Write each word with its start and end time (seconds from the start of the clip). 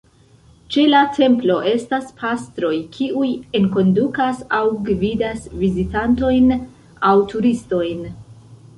Ĉe 0.75 0.85
la 0.93 1.01
templo 1.17 1.57
estas 1.71 2.07
pastroj, 2.21 2.73
kiuj 2.97 3.29
enkondukas 3.61 4.43
aŭ 4.63 4.65
gvidas 4.91 5.49
vizitantojn 5.63 6.53
aŭ 7.13 7.17
turistojn. 7.35 8.07